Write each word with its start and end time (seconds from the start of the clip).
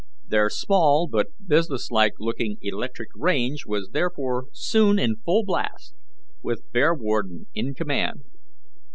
Their 0.27 0.49
small 0.49 1.05
but 1.07 1.27
business 1.47 1.91
like 1.91 2.13
looking 2.17 2.57
electric 2.63 3.09
range 3.13 3.67
was 3.67 3.89
therefore 3.91 4.47
soon 4.51 4.97
in 4.97 5.17
full 5.17 5.43
blast, 5.45 5.93
with 6.41 6.63
Bearwarden 6.73 7.45
in 7.53 7.75
command. 7.75 8.23